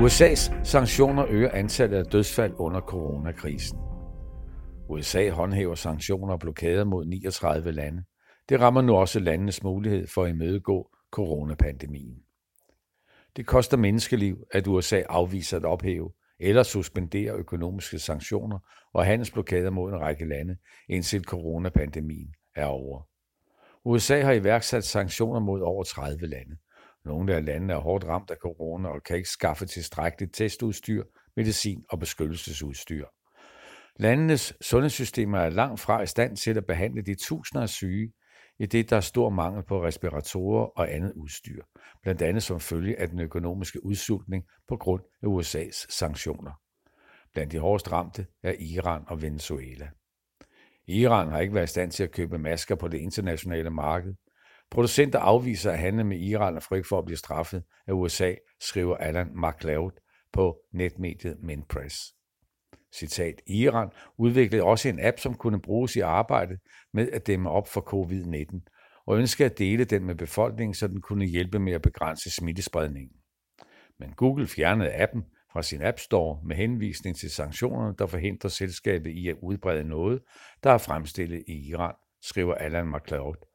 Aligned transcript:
USA's 0.00 0.52
sanktioner 0.64 1.26
øger 1.28 1.50
antallet 1.50 1.96
af 1.96 2.04
dødsfald 2.04 2.52
under 2.56 2.80
coronakrisen. 2.80 3.78
USA 4.88 5.30
håndhæver 5.30 5.74
sanktioner 5.74 6.32
og 6.32 6.40
blokader 6.40 6.84
mod 6.84 7.04
39 7.04 7.72
lande. 7.72 8.04
Det 8.48 8.60
rammer 8.60 8.82
nu 8.82 8.96
også 8.96 9.20
landenes 9.20 9.62
mulighed 9.62 10.06
for 10.06 10.24
at 10.24 10.30
imødegå 10.30 10.90
coronapandemien. 11.10 12.16
Det 13.36 13.46
koster 13.46 13.76
menneskeliv, 13.76 14.44
at 14.52 14.66
USA 14.66 15.02
afviser 15.08 15.56
at 15.56 15.64
ophæve 15.64 16.12
eller 16.38 16.62
suspendere 16.62 17.32
økonomiske 17.32 17.98
sanktioner 17.98 18.58
og 18.92 19.06
handelsblokader 19.06 19.70
mod 19.70 19.92
en 19.92 20.00
række 20.00 20.28
lande, 20.28 20.56
indtil 20.88 21.24
coronapandemien 21.24 22.34
er 22.56 22.66
over. 22.66 23.02
USA 23.84 24.22
har 24.22 24.32
iværksat 24.32 24.84
sanktioner 24.84 25.40
mod 25.40 25.60
over 25.60 25.84
30 25.84 26.26
lande. 26.26 26.56
Nogle 27.04 27.34
af 27.34 27.44
landene 27.44 27.72
er 27.72 27.78
hårdt 27.78 28.04
ramt 28.04 28.30
af 28.30 28.36
corona 28.36 28.88
og 28.88 29.02
kan 29.02 29.16
ikke 29.16 29.28
skaffe 29.28 29.66
tilstrækkeligt 29.66 30.34
testudstyr, 30.34 31.04
medicin 31.36 31.84
og 31.88 31.98
beskyttelsesudstyr. 31.98 33.06
Landenes 33.96 34.54
sundhedssystemer 34.60 35.38
er 35.38 35.50
langt 35.50 35.80
fra 35.80 36.02
i 36.02 36.06
stand 36.06 36.36
til 36.36 36.56
at 36.56 36.66
behandle 36.66 37.02
de 37.02 37.14
tusinder 37.14 37.62
af 37.62 37.68
syge, 37.68 38.12
i 38.58 38.66
det 38.66 38.90
der 38.90 38.96
er 38.96 39.00
stor 39.00 39.30
mangel 39.30 39.62
på 39.62 39.84
respiratorer 39.84 40.66
og 40.66 40.94
andet 40.94 41.12
udstyr, 41.16 41.62
blandt 42.02 42.22
andet 42.22 42.42
som 42.42 42.60
følge 42.60 43.00
af 43.00 43.08
den 43.08 43.20
økonomiske 43.20 43.84
udsultning 43.84 44.44
på 44.68 44.76
grund 44.76 45.02
af 45.22 45.26
USA's 45.26 45.86
sanktioner. 45.88 46.52
Blandt 47.32 47.52
de 47.52 47.58
hårdest 47.58 47.92
ramte 47.92 48.26
er 48.42 48.54
Iran 48.58 49.02
og 49.06 49.22
Venezuela. 49.22 49.90
Iran 50.86 51.28
har 51.28 51.40
ikke 51.40 51.54
været 51.54 51.66
i 51.66 51.70
stand 51.70 51.90
til 51.90 52.02
at 52.02 52.10
købe 52.10 52.38
masker 52.38 52.74
på 52.74 52.88
det 52.88 52.98
internationale 52.98 53.70
marked. 53.70 54.14
Producenter 54.70 55.18
afviser 55.18 55.72
at 55.72 55.78
handle 55.78 56.04
med 56.04 56.18
Iran 56.18 56.56
og 56.56 56.62
frygt 56.62 56.88
for 56.88 56.98
at 56.98 57.04
blive 57.04 57.16
straffet 57.16 57.62
af 57.86 57.92
USA, 57.92 58.34
skriver 58.60 58.96
Alan 58.96 59.30
McLeod 59.34 59.92
på 60.32 60.58
netmediet 60.72 61.36
Minpress. 61.42 61.96
Citat, 62.94 63.34
Iran 63.46 63.88
udviklede 64.18 64.62
også 64.62 64.88
en 64.88 65.00
app, 65.00 65.18
som 65.18 65.34
kunne 65.34 65.60
bruges 65.60 65.96
i 65.96 66.00
arbejdet 66.00 66.58
med 66.92 67.10
at 67.10 67.26
dæmme 67.26 67.50
op 67.50 67.68
for 67.68 67.80
covid-19, 67.80 69.02
og 69.06 69.18
ønskede 69.18 69.50
at 69.50 69.58
dele 69.58 69.84
den 69.84 70.04
med 70.04 70.14
befolkningen, 70.14 70.74
så 70.74 70.88
den 70.88 71.00
kunne 71.00 71.24
hjælpe 71.24 71.58
med 71.58 71.72
at 71.72 71.82
begrænse 71.82 72.30
smittespredningen. 72.30 73.16
Men 73.98 74.12
Google 74.12 74.46
fjernede 74.46 74.92
appen 74.94 75.24
fra 75.52 75.62
sin 75.62 75.82
App 75.82 75.98
Store 75.98 76.40
med 76.44 76.56
henvisning 76.56 77.16
til 77.16 77.30
sanktionerne, 77.30 77.94
der 77.98 78.06
forhindrer 78.06 78.50
selskabet 78.50 79.10
i 79.10 79.28
at 79.28 79.36
udbrede 79.42 79.84
noget, 79.84 80.22
der 80.62 80.70
er 80.70 80.78
fremstillet 80.78 81.44
i 81.48 81.68
Iran, 81.68 81.94
skriver 82.22 82.54
Alan 82.54 82.92
McLeod, 82.92 83.49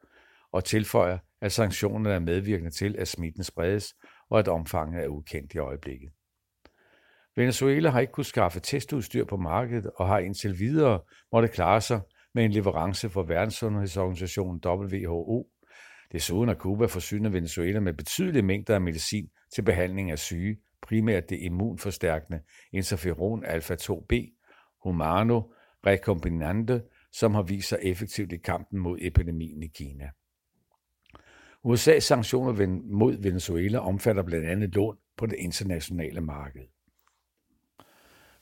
og 0.52 0.64
tilføjer, 0.64 1.18
at 1.40 1.52
sanktionerne 1.52 2.14
er 2.14 2.18
medvirkende 2.18 2.70
til, 2.70 2.96
at 2.98 3.08
smitten 3.08 3.44
spredes, 3.44 3.94
og 4.30 4.38
at 4.38 4.48
omfanget 4.48 5.04
er 5.04 5.08
ukendt 5.08 5.54
i 5.54 5.58
øjeblikket. 5.58 6.10
Venezuela 7.36 7.90
har 7.90 8.00
ikke 8.00 8.12
kunnet 8.12 8.26
skaffe 8.26 8.60
testudstyr 8.60 9.24
på 9.24 9.36
markedet 9.36 9.90
og 9.96 10.08
har 10.08 10.18
indtil 10.18 10.58
videre 10.58 11.00
måtte 11.32 11.48
klare 11.48 11.80
sig 11.80 12.00
med 12.34 12.44
en 12.44 12.52
leverance 12.52 13.08
fra 13.08 13.22
Verdenssundhedsorganisationen 13.22 14.60
WHO. 14.66 15.50
Desuden 16.12 16.48
har 16.48 16.54
Cuba 16.54 16.86
forsynet 16.86 17.32
Venezuela 17.32 17.80
med 17.80 17.92
betydelige 17.92 18.42
mængder 18.42 18.74
af 18.74 18.80
medicin 18.80 19.28
til 19.54 19.62
behandling 19.62 20.10
af 20.10 20.18
syge, 20.18 20.56
primært 20.82 21.30
det 21.30 21.38
immunforstærkende 21.40 22.40
interferon 22.72 23.44
alfa-2b, 23.44 24.12
humano 24.82 25.42
recombinante, 25.86 26.82
som 27.12 27.34
har 27.34 27.42
vist 27.42 27.68
sig 27.68 27.78
effektivt 27.82 28.32
i 28.32 28.36
kampen 28.36 28.80
mod 28.80 28.98
epidemien 29.00 29.62
i 29.62 29.66
Kina. 29.66 30.10
USA's 31.66 31.98
sanktioner 31.98 32.80
mod 32.84 33.22
Venezuela 33.22 33.78
omfatter 33.78 34.22
blandt 34.22 34.46
andet 34.46 34.74
lån 34.74 34.96
på 35.16 35.26
det 35.26 35.36
internationale 35.38 36.20
marked. 36.20 36.62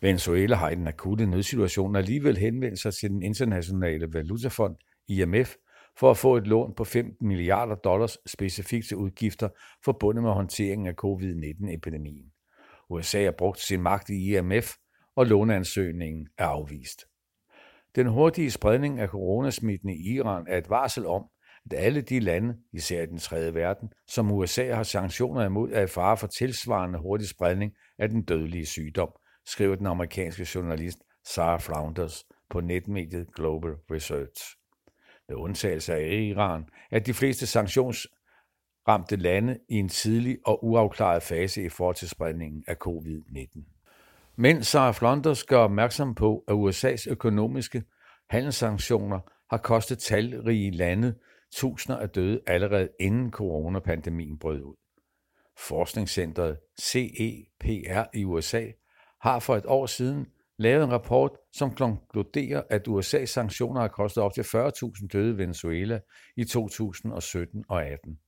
Venezuela 0.00 0.56
har 0.56 0.70
i 0.70 0.74
den 0.74 0.88
akutte 0.88 1.26
nødsituation 1.26 1.96
alligevel 1.96 2.36
henvendt 2.36 2.78
sig 2.78 2.94
til 2.94 3.10
den 3.10 3.22
internationale 3.22 4.12
valutafond, 4.12 4.76
IMF, 5.08 5.54
for 5.98 6.10
at 6.10 6.16
få 6.16 6.36
et 6.36 6.46
lån 6.46 6.74
på 6.74 6.84
15 6.84 7.28
milliarder 7.28 7.74
dollars 7.74 8.18
specifikt 8.26 8.88
til 8.88 8.96
udgifter 8.96 9.48
forbundet 9.84 10.22
med 10.22 10.32
håndteringen 10.32 10.86
af 10.86 10.94
covid-19-epidemien. 10.94 12.32
USA 12.90 13.24
har 13.24 13.34
brugt 13.38 13.60
sin 13.60 13.82
magt 13.82 14.10
i 14.10 14.36
IMF, 14.36 14.74
og 15.16 15.26
låneansøgningen 15.26 16.28
er 16.38 16.46
afvist. 16.46 17.04
Den 17.96 18.06
hurtige 18.06 18.50
spredning 18.50 19.00
af 19.00 19.08
coronasmitten 19.08 19.90
i 19.90 20.14
Iran 20.14 20.46
er 20.48 20.58
et 20.58 20.70
varsel 20.70 21.06
om, 21.06 21.24
at 21.70 21.78
alle 21.78 22.00
de 22.00 22.20
lande, 22.20 22.56
især 22.72 23.02
i 23.02 23.06
den 23.06 23.18
tredje 23.18 23.54
verden, 23.54 23.92
som 24.06 24.30
USA 24.30 24.74
har 24.74 24.82
sanktioner 24.82 25.44
imod, 25.44 25.72
er 25.72 25.82
i 25.82 25.86
fare 25.86 26.16
for 26.16 26.26
tilsvarende 26.26 26.98
hurtig 26.98 27.28
spredning 27.28 27.72
af 27.98 28.08
den 28.08 28.22
dødelige 28.22 28.66
sygdom, 28.66 29.10
skriver 29.46 29.76
den 29.76 29.86
amerikanske 29.86 30.48
journalist 30.54 30.98
Sarah 31.24 31.60
Flounders 31.60 32.24
på 32.50 32.60
netmediet 32.60 33.34
Global 33.34 33.70
Research. 33.90 34.56
Med 35.28 35.36
undtagelse 35.36 35.94
af 35.94 36.20
Iran 36.20 36.64
er 36.90 36.98
de 36.98 37.14
fleste 37.14 37.46
sanktionsramte 37.46 39.16
lande 39.16 39.58
i 39.68 39.74
en 39.74 39.88
tidlig 39.88 40.38
og 40.46 40.64
uafklaret 40.64 41.22
fase 41.22 41.62
i 41.62 41.68
forhold 41.68 41.96
til 41.96 42.08
spredningen 42.08 42.64
af 42.66 42.76
covid-19. 42.86 43.60
Men 44.36 44.62
Sarah 44.62 44.94
Flounders 44.94 45.44
gør 45.44 45.58
opmærksom 45.58 46.14
på, 46.14 46.44
at 46.48 46.54
USA's 46.54 47.10
økonomiske 47.10 47.82
handelssanktioner 48.30 49.20
har 49.50 49.58
kostet 49.58 49.98
talrige 49.98 50.70
lande 50.70 51.14
tusinder 51.54 51.98
af 51.98 52.10
døde 52.10 52.40
allerede 52.46 52.88
inden 53.00 53.30
coronapandemien 53.30 54.38
brød 54.38 54.62
ud. 54.62 54.74
Forskningscentret 55.58 56.56
CEPR 56.80 58.04
i 58.14 58.24
USA 58.24 58.66
har 59.20 59.38
for 59.38 59.56
et 59.56 59.66
år 59.66 59.86
siden 59.86 60.26
lavet 60.58 60.84
en 60.84 60.92
rapport, 60.92 61.30
som 61.52 61.74
konkluderer, 61.74 62.62
at 62.70 62.88
USA's 62.88 63.24
sanktioner 63.24 63.80
har 63.80 63.88
kostet 63.88 64.22
op 64.22 64.34
til 64.34 64.42
40.000 64.42 65.06
døde 65.12 65.34
i 65.34 65.38
Venezuela 65.38 66.00
i 66.36 66.44
2017 66.44 67.64
og 67.68 67.86
18. 67.86 68.18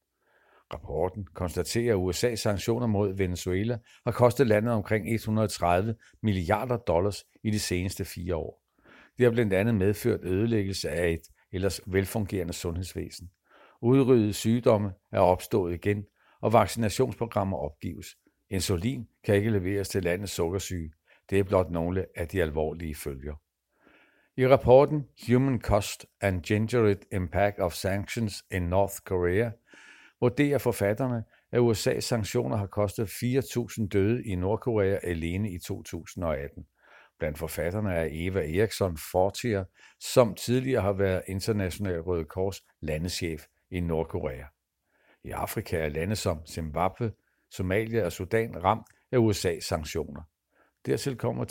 Rapporten 0.73 1.27
konstaterer, 1.35 1.95
at 1.97 2.15
USA's 2.15 2.35
sanktioner 2.35 2.87
mod 2.87 3.17
Venezuela 3.17 3.79
har 4.05 4.13
kostet 4.13 4.47
landet 4.47 4.73
omkring 4.75 5.15
130 5.15 5.95
milliarder 6.23 6.77
dollars 6.77 7.25
i 7.45 7.51
de 7.51 7.61
seneste 7.61 8.05
fire 8.05 8.37
år. 8.37 8.63
Det 9.19 9.25
har 9.25 9.31
blandt 9.31 9.53
andet 9.53 9.75
medført 9.75 10.21
ødelæggelse 10.23 10.91
af 10.91 11.11
et 11.11 11.23
ellers 11.53 11.81
velfungerende 11.87 12.53
sundhedsvæsen. 12.53 13.31
Udryddede 13.83 14.33
sygdomme 14.33 14.93
er 15.13 15.21
opstået 15.21 15.75
igen, 15.75 16.05
og 16.41 16.53
vaccinationsprogrammer 16.53 17.57
opgives, 17.57 18.07
Insulin 18.51 19.09
kan 19.25 19.35
ikke 19.35 19.51
leveres 19.51 19.89
til 19.89 20.03
landets 20.03 20.33
sukkersyge. 20.33 20.93
Det 21.31 21.39
er 21.39 21.45
blot 21.45 21.71
nogle 21.71 22.07
af 22.17 22.29
de 22.29 22.43
alvorlige 22.43 22.95
følger. 22.95 23.35
I 24.37 24.47
rapporten 24.47 25.05
Human 25.27 25.61
Cost 25.61 26.07
and 26.21 26.43
Gendered 26.43 26.97
Impact 27.13 27.59
of 27.59 27.73
Sanctions 27.73 28.45
in 28.51 28.63
North 28.63 28.95
Korea 29.05 29.51
vurderer 30.21 30.59
forfatterne, 30.59 31.25
at 31.53 31.61
USA's 31.61 32.01
sanktioner 32.01 32.57
har 32.57 32.67
kostet 32.67 33.07
4.000 33.07 33.89
døde 33.89 34.25
i 34.25 34.35
Nordkorea 34.35 34.99
alene 35.03 35.51
i 35.51 35.59
2018. 35.59 36.67
Blandt 37.19 37.39
forfatterne 37.39 37.95
er 37.95 38.09
Eva 38.11 38.41
Eriksson 38.41 38.97
Fortier, 39.11 39.65
som 40.01 40.35
tidligere 40.35 40.83
har 40.83 40.93
været 40.93 41.23
international 41.27 42.01
Røde 42.01 42.25
Kors 42.25 42.65
landeschef 42.81 43.47
i 43.71 43.81
Nordkorea. 43.81 44.45
I 45.25 45.31
Afrika 45.31 45.79
er 45.79 45.89
lande 45.89 46.17
som 46.17 46.47
Zimbabwe, 46.47 47.13
Somalia 47.51 48.05
og 48.05 48.13
Sudan 48.13 48.65
ramt 48.65 48.87
af 49.13 49.17
USA's 49.17 49.61
sanktioner. 49.61 50.23
Dertil 50.87 51.17
kommer 51.17 51.45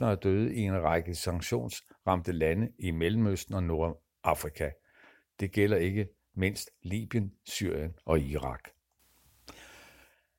10.000 0.00 0.04
af 0.04 0.18
døde 0.18 0.54
i 0.54 0.60
en 0.60 0.82
række 0.82 1.14
sanktionsramte 1.14 2.32
lande 2.32 2.68
i 2.78 2.90
Mellemøsten 2.90 3.54
og 3.54 3.62
Nordafrika. 3.62 4.70
Det 5.40 5.52
gælder 5.52 5.76
ikke 5.76 6.08
mindst 6.34 6.70
Libyen, 6.82 7.32
Syrien 7.44 7.94
og 8.04 8.20
Irak. 8.20 8.68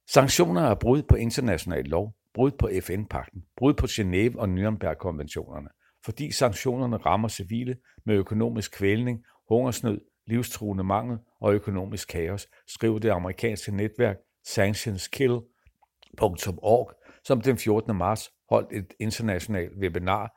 Sanktioner 0.07 0.61
er 0.61 0.75
brud 0.75 1.03
på 1.03 1.15
international 1.15 1.85
lov, 1.85 2.15
brud 2.33 2.51
på 2.51 2.69
FN-pakten, 2.81 3.43
brud 3.57 3.73
på 3.73 3.85
Genève 3.85 4.39
og 4.39 4.47
Nürnberg-konventionerne, 4.47 5.67
fordi 6.05 6.31
sanktionerne 6.31 6.97
rammer 6.97 7.27
civile 7.27 7.75
med 8.05 8.15
økonomisk 8.15 8.71
kvælning, 8.71 9.23
hungersnød, 9.49 10.01
livstruende 10.27 10.83
mangel 10.83 11.17
og 11.41 11.53
økonomisk 11.53 12.07
kaos, 12.07 12.47
skriver 12.67 12.99
det 12.99 13.09
amerikanske 13.09 13.75
netværk 13.75 14.17
sanctionskill.org, 14.47 16.91
som 17.23 17.41
den 17.41 17.57
14. 17.57 17.95
marts 17.95 18.29
holdt 18.49 18.73
et 18.73 18.93
internationalt 18.99 19.77
webinar 19.81 20.31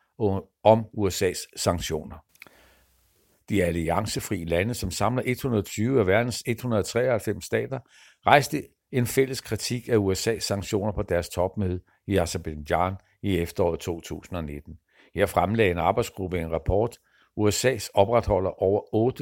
om 0.65 0.85
USA's 0.99 1.53
sanktioner. 1.57 2.17
De 3.49 3.65
alliancefri 3.65 4.45
lande, 4.45 4.75
som 4.75 4.91
samler 4.91 5.23
120 5.27 6.01
af 6.01 6.07
verdens 6.07 6.43
193 6.47 7.45
stater, 7.45 7.79
rejste 8.27 8.63
en 8.93 9.07
fælles 9.07 9.41
kritik 9.41 9.89
af 9.89 9.97
USA's 9.97 10.39
sanktioner 10.39 10.93
på 10.93 11.03
deres 11.03 11.29
topmøde 11.29 11.81
i 12.07 12.17
Azerbaijan 12.17 12.95
i 13.23 13.39
efteråret 13.39 13.81
2019. 13.81 14.79
Her 15.15 15.27
fremlagde 15.27 15.71
en 15.71 15.79
arbejdsgruppe 15.79 16.41
en 16.41 16.53
rapport. 16.53 16.99
USA's 17.41 17.89
opretholder 17.95 18.63
over 18.63 19.13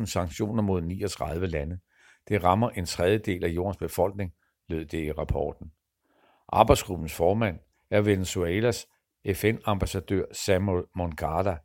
8.000 0.00 0.06
sanktioner 0.06 0.62
mod 0.62 0.82
39 0.82 1.46
lande. 1.46 1.78
Det 2.28 2.44
rammer 2.44 2.70
en 2.70 2.86
tredjedel 2.86 3.44
af 3.44 3.48
jordens 3.48 3.76
befolkning, 3.76 4.32
lød 4.68 4.84
det 4.84 5.04
i 5.04 5.12
rapporten. 5.12 5.72
Arbejdsgruppens 6.48 7.14
formand 7.14 7.58
er 7.90 8.00
Venezuelas 8.00 8.86
FN-ambassadør 9.34 10.24
Samuel 10.32 10.84
Moncada 10.96 11.56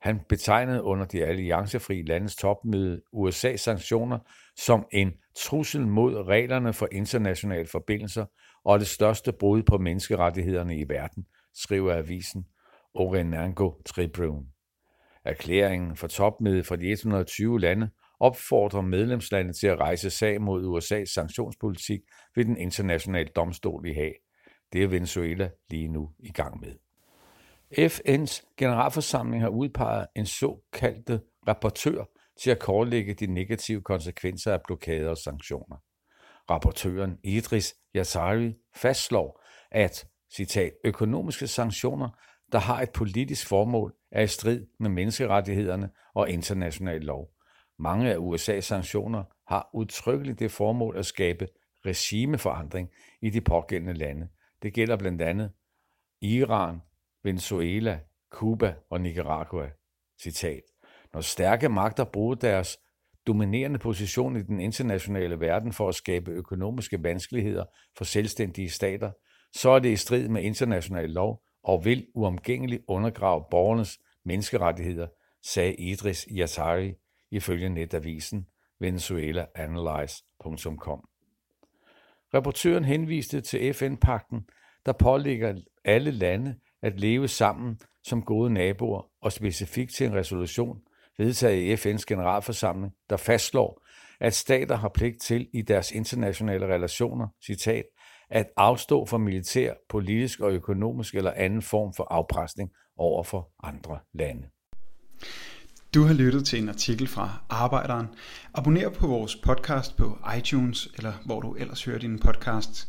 han 0.00 0.20
betegnede 0.28 0.82
under 0.82 1.06
de 1.06 1.24
alliancefri 1.24 2.02
landes 2.02 2.36
topmøde 2.36 3.00
USA's 3.14 3.56
sanktioner 3.56 4.18
som 4.56 4.86
en 4.92 5.12
trussel 5.36 5.86
mod 5.86 6.26
reglerne 6.26 6.72
for 6.72 6.88
internationale 6.92 7.66
forbindelser 7.66 8.26
og 8.64 8.78
det 8.78 8.88
største 8.88 9.32
brud 9.32 9.62
på 9.62 9.78
menneskerettighederne 9.78 10.78
i 10.78 10.84
verden, 10.88 11.26
skriver 11.54 11.94
avisen 11.94 12.46
Orenango 12.94 13.72
Tribune. 13.86 14.46
Erklæringen 15.24 15.96
for 15.96 16.06
topmødet 16.06 16.66
for 16.66 16.76
de 16.76 16.90
120 16.90 17.60
lande 17.60 17.90
opfordrer 18.20 18.80
medlemslandene 18.80 19.52
til 19.52 19.66
at 19.66 19.78
rejse 19.78 20.10
sag 20.10 20.40
mod 20.40 20.78
USA's 20.78 21.12
sanktionspolitik 21.14 22.00
ved 22.34 22.44
den 22.44 22.56
internationale 22.56 23.28
domstol 23.36 23.86
i 23.86 23.94
Haag. 23.94 24.14
Det 24.72 24.82
er 24.82 24.88
Venezuela 24.88 25.50
lige 25.70 25.88
nu 25.88 26.10
i 26.18 26.32
gang 26.32 26.60
med. 26.60 26.87
FN's 27.72 28.54
generalforsamling 28.56 29.42
har 29.42 29.48
udpeget 29.48 30.06
en 30.16 30.26
såkaldte 30.26 31.20
rapportør 31.48 32.04
til 32.40 32.50
at 32.50 32.58
kortlægge 32.58 33.14
de 33.14 33.26
negative 33.26 33.82
konsekvenser 33.82 34.52
af 34.52 34.60
blokader 34.66 35.10
og 35.10 35.18
sanktioner. 35.18 35.76
Rapportøren 36.50 37.18
Idris 37.24 37.74
Yassari 37.96 38.54
fastslår, 38.76 39.44
at 39.70 40.06
citat, 40.34 40.72
økonomiske 40.84 41.46
sanktioner, 41.46 42.08
der 42.52 42.58
har 42.58 42.82
et 42.82 42.90
politisk 42.90 43.48
formål, 43.48 43.94
er 44.12 44.22
i 44.22 44.26
strid 44.26 44.66
med 44.80 44.90
menneskerettighederne 44.90 45.90
og 46.14 46.30
international 46.30 47.00
lov. 47.00 47.28
Mange 47.78 48.12
af 48.12 48.16
USA's 48.16 48.60
sanktioner 48.60 49.24
har 49.46 49.70
udtrykkeligt 49.74 50.38
det 50.38 50.50
formål 50.50 50.96
at 50.96 51.06
skabe 51.06 51.48
regimeforandring 51.86 52.88
i 53.22 53.30
de 53.30 53.40
pågældende 53.40 53.94
lande. 53.94 54.28
Det 54.62 54.74
gælder 54.74 54.96
blandt 54.96 55.22
andet 55.22 55.52
Iran, 56.20 56.80
Venezuela, 57.28 58.00
Cuba 58.30 58.74
og 58.90 59.00
Nicaragua. 59.00 59.68
Citat. 60.22 60.62
Når 61.14 61.20
stærke 61.20 61.68
magter 61.68 62.04
bruger 62.04 62.34
deres 62.34 62.78
dominerende 63.26 63.78
position 63.78 64.36
i 64.36 64.42
den 64.42 64.60
internationale 64.60 65.40
verden 65.40 65.72
for 65.72 65.88
at 65.88 65.94
skabe 65.94 66.30
økonomiske 66.30 67.02
vanskeligheder 67.02 67.64
for 67.96 68.04
selvstændige 68.04 68.70
stater, 68.70 69.10
så 69.54 69.70
er 69.70 69.78
det 69.78 69.88
i 69.88 69.96
strid 69.96 70.28
med 70.28 70.42
international 70.42 71.10
lov 71.10 71.42
og 71.64 71.84
vil 71.84 72.06
uomgængeligt 72.14 72.82
undergrave 72.88 73.44
borgernes 73.50 73.98
menneskerettigheder, 74.24 75.06
sagde 75.42 75.74
Idris 75.74 76.26
Yatari 76.30 76.94
ifølge 77.30 77.68
netavisen 77.68 78.46
venezuelaanalyze.com. 78.80 81.08
Rapportøren 82.34 82.84
henviste 82.84 83.40
til 83.40 83.74
FN-pakten, 83.74 84.48
der 84.86 84.92
pålægger 84.92 85.54
alle 85.84 86.10
lande 86.10 86.56
at 86.82 87.00
leve 87.00 87.28
sammen 87.28 87.80
som 88.04 88.22
gode 88.22 88.52
naboer 88.52 89.02
og 89.22 89.32
specifikt 89.32 89.94
til 89.94 90.06
en 90.06 90.14
resolution 90.14 90.78
vedtaget 91.18 91.62
i 91.62 91.74
FN's 91.74 92.04
generalforsamling, 92.06 92.92
der 93.10 93.16
fastslår, 93.16 93.84
at 94.20 94.34
stater 94.34 94.76
har 94.76 94.88
pligt 94.88 95.20
til 95.22 95.48
i 95.54 95.62
deres 95.62 95.92
internationale 95.92 96.66
relationer, 96.66 97.28
citat, 97.46 97.84
at 98.30 98.46
afstå 98.56 99.06
fra 99.06 99.18
militær, 99.18 99.74
politisk 99.88 100.40
og 100.40 100.52
økonomisk 100.52 101.14
eller 101.14 101.32
anden 101.36 101.62
form 101.62 101.94
for 101.94 102.06
afpresning 102.10 102.70
over 102.96 103.22
for 103.22 103.50
andre 103.62 103.98
lande. 104.14 104.48
Du 105.94 106.02
har 106.02 106.14
lyttet 106.14 106.46
til 106.46 106.62
en 106.62 106.68
artikel 106.68 107.08
fra 107.08 107.42
Arbejderen. 107.48 108.06
Abonner 108.54 108.88
på 108.88 109.06
vores 109.06 109.36
podcast 109.36 109.96
på 109.96 110.18
iTunes, 110.38 110.88
eller 110.96 111.12
hvor 111.26 111.40
du 111.40 111.54
ellers 111.54 111.84
hører 111.84 111.98
din 111.98 112.18
podcast. 112.18 112.88